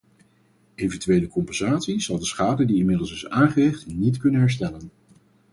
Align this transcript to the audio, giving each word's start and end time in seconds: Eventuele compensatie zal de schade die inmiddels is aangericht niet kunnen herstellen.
Eventuele 0.75 1.27
compensatie 1.27 2.01
zal 2.01 2.17
de 2.19 2.25
schade 2.25 2.65
die 2.65 2.77
inmiddels 2.77 3.11
is 3.11 3.27
aangericht 3.29 3.87
niet 3.87 4.17
kunnen 4.17 4.39
herstellen. 4.39 4.91